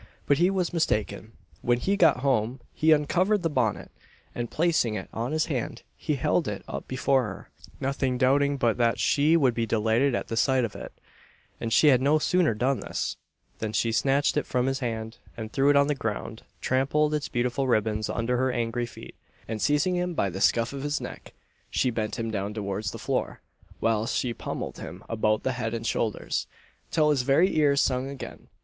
[0.25, 1.33] But he was mistaken.
[1.61, 3.91] When he got home, he uncovered the bonnet,
[4.33, 8.77] and, placing it on his hand, he held it up before her, nothing doubting but
[8.77, 10.91] that she would be delighted at the sight of it;
[11.59, 13.15] and he had no sooner done this,
[13.59, 17.29] than she snatched it from his hand, and threw it on the ground, trampled its
[17.29, 19.13] beautiful ribbons under her angry feet;
[19.47, 21.31] and, seizing him by the scuff of his neck
[21.69, 23.39] she bent him down towards the floor,
[23.79, 26.47] whilst she pummelled him about the head and shoulders,
[26.89, 28.47] till his very ears sung again.